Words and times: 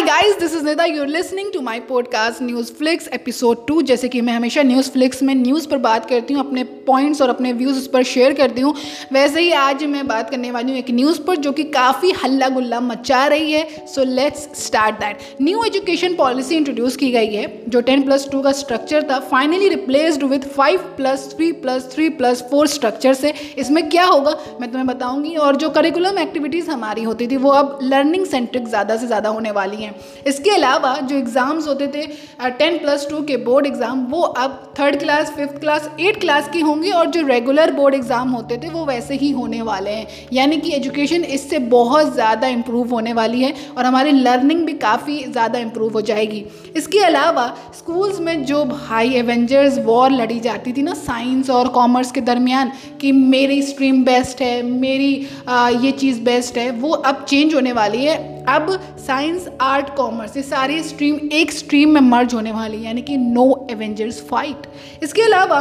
Guys 0.00 0.38
this 0.40 0.54
is 0.56 0.64
Nida 0.64 0.84
you're 0.84 1.06
listening 1.06 1.50
to 1.52 1.60
my 1.60 1.80
podcast 1.80 2.42
news 2.42 2.72
flix 2.72 3.08
episode 3.12 3.66
two 3.66 3.80
जैसे 3.82 4.08
कि 4.08 4.20
मैं 4.20 4.32
हमेशा 4.32 4.62
news 4.62 4.90
flix 4.90 5.22
में 5.22 5.34
न्यूज़ 5.34 5.66
पर 5.68 5.78
बात 5.78 6.08
करती 6.10 6.34
हूँ, 6.34 6.44
अपने 6.46 6.62
पॉइंट्स 6.86 7.20
और 7.22 7.28
अपने 7.28 7.52
व्यूज़ 7.52 7.78
उस 7.78 7.86
पर 7.88 8.02
शेयर 8.02 8.32
करती 8.34 8.60
हूँ। 8.60 8.74
वैसे 9.12 9.40
ही 9.40 9.50
आज 9.52 9.84
मैं 9.84 10.06
बात 10.06 10.30
करने 10.30 10.50
वाली 10.50 10.70
हूँ 10.70 10.78
एक 10.78 10.90
न्यूज़ 10.90 11.20
पर 11.22 11.36
जो 11.36 11.52
कि 11.52 11.64
काफ़ी 11.64 12.10
हल्ला 12.22 12.48
गुल्ला 12.48 12.80
मचा 12.80 13.26
रही 13.26 13.52
है। 13.52 13.86
So 13.86 14.04
let's 14.04 14.48
start 14.64 14.96
that 15.00 15.18
new 15.42 15.62
education 15.64 16.14
policy 16.14 16.56
introduce 16.56 16.96
की 16.96 17.10
गई 17.10 17.34
है, 17.34 17.46
जो 17.68 17.80
टेन 17.80 18.02
प्लस 18.02 18.28
टू 18.32 18.42
का 18.42 18.52
स्ट्रक्चर 18.52 19.02
था। 19.10 19.18
Finally 19.30 19.68
replaced 19.68 20.22
with 20.24 20.48
five 20.56 20.80
plus 20.96 21.28
three 21.34 21.50
plus 21.62 21.88
three 21.94 22.08
plus 22.20 22.42
four 22.50 22.66
structure 22.68 23.14
से। 23.14 23.34
इसमें 23.58 23.88
क्या 23.88 24.04
होगा, 24.04 24.36
मैं 24.60 24.70
तुम्हें 24.70 24.86
बताऊँगी। 24.86 25.34
और 25.36 25.56
जो 25.56 25.70
करिकुलम 25.70 26.18
एक्टिविटीज़ 26.18 26.70
हमारी 26.70 27.02
होती 27.02 27.26
थी, 27.26 27.36
वो 27.36 27.50
अब 27.52 27.78
लर्निंग 27.82 28.26
सेंट्रिक 28.26 28.68
ज़्यादा 28.68 28.96
से 28.96 29.06
ज़्यादा 29.06 29.28
होने 29.28 29.50
वाली 29.50 29.81
हैं। 29.82 29.94
इसके 30.26 30.50
अलावा 30.50 30.94
जो 30.98 31.16
एग्ज़ाम्स 31.16 31.68
होते 31.68 31.86
थे 31.88 32.06
टेन 32.52 32.78
प्लस 32.78 33.06
टू 33.10 33.20
के 33.22 33.36
बोर्ड 33.44 33.66
एग्ज़ाम 33.66 34.04
वो 34.06 34.20
अब 34.20 34.72
third 34.78 34.98
class 34.98 35.30
fifth 35.32 35.58
class 35.60 35.90
eight 36.00 36.20
class 36.20 36.48
की 36.48 36.60
होंगी 36.60 36.90
और 36.92 37.06
जो 37.08 37.26
रेगुलर 37.26 37.72
बोर्ड 37.72 37.94
एग्ज़ाम 37.94 38.30
होते 38.30 38.56
थे 38.58 38.68
वो 38.70 38.84
वैसे 38.86 39.14
ही 39.14 39.30
होने 39.32 39.62
वाले 39.62 39.90
हैं। 39.90 40.06
यानी 40.32 40.56
कि 40.56 40.72
एजुकेशन 40.72 41.24
इससे 41.26 41.58
बहुत 41.70 42.12
ज़्यादा 42.14 42.48
इम्प्रूव 42.48 42.90
होने 42.90 43.12
वाली 43.12 43.42
है 43.42 43.54
और 43.78 43.84
हमारी 43.84 44.10
लर्निंग 44.12 44.64
भी 44.66 44.72
काफ़ी 44.78 45.18
ज़्यादा 45.22 45.58
इम्प्रूव 45.58 45.92
हो 45.92 46.00
जाएगी। 46.02 46.44
इसके 46.76 46.98
अलावा 47.04 47.46
स्कूल्स 47.78 48.20
में 48.20 48.44
जो 48.44 48.64
भाई 48.66 49.14
एवेंजर्स 49.14 49.78
वॉर 49.84 50.10
लड़ी 50.12 50.40
जाती 50.40 50.72
थी 50.72 50.82
ना 50.82 50.94
साइंस 50.96 51.50
और 51.50 51.68
कॉमर्स 51.70 52.12
के 52.12 52.20
दरमियान 52.22 52.72
कि 53.00 53.12
मेरी 53.12 53.62
स्ट्रीम 53.62 54.04
बेस्ट 54.04 54.40
है 54.42 54.62
मेरी 54.62 55.26
आ, 55.48 55.68
ये 55.68 55.92
चीज़ 55.92 56.20
बेस्ट 56.22 56.58
है 56.58 56.70
वो 56.72 56.90
अब 56.92 57.24
चेंज 57.28 57.54
होने 57.54 57.72
वाली 57.72 58.04
है। 58.04 58.31
अब 58.48 58.70
साइंस, 58.98 59.48
आर्ट, 59.60 59.94
कॉमर्स, 59.96 60.36
ये 60.36 60.42
सारी 60.42 60.82
स्ट्रीम, 60.82 61.18
एक 61.32 61.52
स्ट्रीम 61.52 61.90
में 61.90 62.00
मर्ज 62.00 62.34
होने 62.34 62.52
वाली, 62.52 62.84
यानी 62.84 63.02
कि 63.02 63.16
नो 63.16 63.66
एवेंजर्स 63.70 64.20
फाइट 64.28 64.66
इसके 65.02 65.22
अलावा 65.22 65.60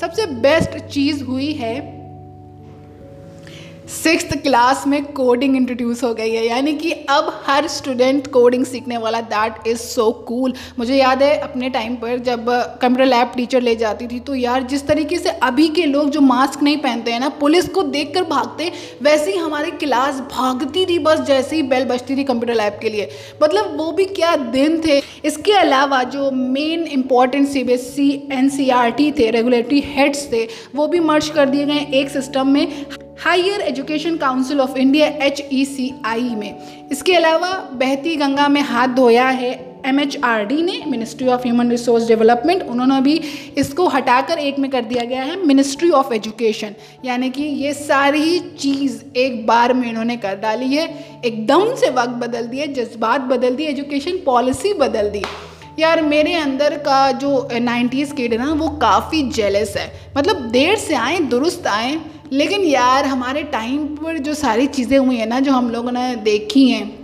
सबसे 0.00 0.26
बेस्ट 0.40 0.78
चीज़ 0.84 1.24
हुई 1.24 1.52
है 1.52 1.97
सिक्स 3.88 4.24
क्लास 4.42 4.82
में 4.86 5.04
कोडिंग 5.12 5.54
इंट्रोड्यूस 5.56 6.02
हो 6.04 6.12
गई 6.14 6.30
है। 6.30 6.44
यानी 6.46 6.72
कि 6.74 6.90
अब 7.10 7.30
हर 7.46 7.66
स्टूडेंट 7.68 8.26
कोडिंग 8.26 8.64
सीखने 8.66 8.96
वाला 8.96 9.20
दैट 9.22 9.66
इज़ 9.68 9.78
सो 9.78 10.10
कूल 10.28 10.54
मुझे 10.78 10.96
याद 10.96 11.22
है 11.22 11.36
अपने 11.38 11.70
टाइम 11.70 11.94
पर 11.96 12.18
जब 12.18 12.46
कंप्यूटर 12.82 13.06
लैब 13.06 13.32
टीचर 13.36 13.62
ले 13.62 13.74
जाती 13.76 14.06
थी 14.06 14.18
तो 14.20 14.34
यार 14.34 14.62
जिस 14.62 14.86
तरीके 14.86 15.18
से 15.18 15.30
अभी 15.42 15.68
के 15.68 15.84
लोग 15.86 16.10
जो 16.10 16.20
मास्क 16.20 16.62
नहीं 16.62 16.76
पहनते 16.78 17.12
हैं 17.12 17.20
ना, 17.20 17.28
पुलिस 17.30 17.68
को 17.68 17.82
देख 17.84 18.12
कर 18.14 18.22
भागते, 18.24 18.70
वैसे 19.02 19.30
ही 19.30 19.38
हमारी 19.38 19.70
क्लास 19.78 20.20
भागती 20.32 20.84
थी 20.86 20.98
बस 20.98 21.20
जैसे 21.20 21.56
ही 21.56 21.62
बेल 21.64 21.84
बजती 21.84 22.16
थी 22.16 22.24
कंप्यूटर 22.24 22.54
लैब 22.54 22.78
के 22.82 22.90
लिए। 22.90 23.08
मतलब 23.42 23.76
वो 23.78 23.90
भी 23.92 24.04
क्या 24.04 24.34
दिन 24.36 24.80
थे। 24.86 25.00
इसके 25.24 25.52
अलावा 25.54 26.02
जो 26.04 26.30
main 26.30 26.84
important 26.88 27.48
C 27.48 27.64
B 27.64 27.72
S 27.72 27.90
C 27.94 28.10
N 28.32 28.48
C 28.48 28.68
R 28.70 28.90
T 28.90 29.10
थे 29.12 29.30
रेगुलेटरी 29.30 29.82
हेड्स 29.86 30.26
थे, 30.32 30.46
वो 30.74 30.86
भी 30.86 31.00
मर्ज 31.00 31.28
कर 31.30 31.48
दिए 31.48 31.66
गए 31.66 31.86
एक 31.94 32.10
सिस्टम 32.10 32.48
में। 32.48 32.66
Higher 33.28 33.60
education 33.60 34.16
council 34.16 34.60
of 34.60 34.76
India 34.76 35.06
H 35.06 35.42
में। 36.12 36.56
इसके 36.92 37.12
अलावा 37.12 37.48
बहती 37.72 38.16
गंगा 38.16 38.48
में 38.48 38.60
हाथ 38.60 38.88
धोया 38.88 39.28
है। 39.28 39.68
डी 40.46 40.62
ने, 40.62 40.82
ministry 40.86 41.28
of 41.28 41.40
human 41.40 41.70
resource 41.70 42.08
development, 42.08 42.62
उन्होंने 42.62 43.00
भी 43.00 43.20
इसको 43.58 43.88
हटाकर 43.88 44.38
एक 44.38 44.58
में 44.58 44.70
कर 44.70 44.82
दिया 44.82 45.04
गया 45.04 45.22
है, 45.22 45.46
मिनिस्ट्री 45.46 45.90
ऑफ़ 45.90 46.12
एजुकेशन। 46.14 46.74
यानी 47.04 47.30
कि 47.30 47.42
ये 47.42 47.72
सारी 47.72 48.38
चीज़ 48.38 49.18
एक 49.18 49.46
बार 49.46 49.72
में 49.72 49.88
इन्होंने 49.88 50.16
कर 50.16 50.36
डाली 50.36 50.76
है। 50.76 51.04
एकदम 51.24 51.74
से 51.74 51.90
वक्त 51.90 52.10
बदल 52.10 52.42
दिए, 52.42 52.66
जज्बात 52.66 53.20
बदल 53.20 53.54
दिए, 53.54 53.68
एजुकेशन 53.68 54.18
पॉलिसी 54.26 54.72
बदल 54.72 55.10
दी। 55.10 55.22
यार, 55.78 56.02
मेरे 56.02 56.34
अंदर 56.34 56.74
का 56.78 57.12
जो 57.12 57.48
नाइन्टीज़ 57.52 58.14
किड 58.14 58.32
है 58.32 58.38
ना, 58.38 58.52
वो 58.52 58.68
काफ़ी 58.68 59.22
जेलस 59.22 59.76
है। 59.76 60.00
मतलब 60.16 60.36
देर 60.36 60.76
से 60.76 60.94
आए, 60.94 61.18
दुरुस्त 61.18 61.66
आए 61.66 62.00
लेकिन 62.32 62.64
यार 62.64 63.04
हमारे 63.04 63.42
टाइम 63.42 63.86
पर 63.96 64.18
जो 64.18 64.34
सारी 64.34 64.66
चीज़ें 64.66 64.98
हुई 64.98 65.16
हैं 65.16 65.26
ना 65.26 65.40
जो 65.40 65.52
हम 65.52 65.70
लोगों 65.70 65.92
ने 65.92 66.14
देखी 66.16 66.68
हैं 66.70 66.96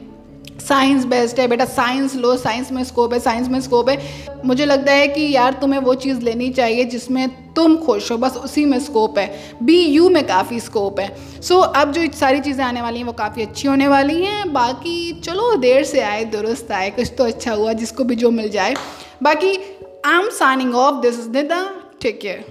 साइंस 0.60 1.04
बेस्ट 1.04 1.38
है 1.40 1.46
बेटा 1.48 1.64
साइंस 1.64 2.14
लो 2.16 2.36
साइंस 2.36 2.70
में 2.72 2.82
स्कोप 2.84 3.12
है 3.12 3.18
साइंस 3.20 3.48
में 3.48 3.60
स्कोप 3.60 3.88
है। 3.88 3.98
मुझे 4.44 4.66
लगता 4.66 4.92
है 4.92 5.08
कि 5.08 5.30
यार 5.32 5.52
तुम्हें 5.52 5.80
वो 5.80 5.94
चीज़ 5.94 6.20
लेनी 6.20 6.48
चाहिए 6.50 6.84
जिसमें 6.84 7.28
तुम 7.54 7.76
खुश 7.76 8.10
हो 8.12 8.16
बस 8.16 8.36
उसी 8.36 8.64
में 8.64 8.78
स्कोप 8.80 9.18
है। 9.18 9.56
बी 9.62 9.78
यू 9.78 10.08
में 10.08 10.26
काफ़ी 10.26 10.60
स्कोप 10.60 11.00
है। 11.00 11.08
सो 11.40 11.54
so, 11.54 11.68
अब 11.76 11.92
जो 11.92 12.06
सारी 12.12 12.40
चीज़ें 12.40 12.64
आने 12.64 12.82
वाली 12.82 12.98
हैं 12.98 13.06
वो 13.06 13.12
काफ़ी 13.12 13.42
अच्छी 13.42 13.68
होने 13.68 13.88
वाली 13.88 14.22
हैं। 14.24 14.52
बाकी 14.52 15.20
चलो 15.20 15.54
देर 15.56 15.84
से 15.84 16.00
आए 16.00 16.24
दुरुस्त 16.24 16.72
आए 16.72 16.90
कुछ 16.90 17.12
तो 17.18 17.24
अच्छा 17.24 17.52
हुआ 17.52 17.72
जिसको 17.72 18.04
भी 18.04 18.16
जो 18.16 18.30
मिल 18.30 18.48
जाए। 18.48 18.74
बाकी 19.22 19.56
I 20.06 20.18
am 20.18 20.28
signing 20.30 20.74
off 20.74 21.02
this 21.02 21.18
is 21.20 21.28
Nida 21.28 21.64
take 22.02 22.20
care 22.20 22.44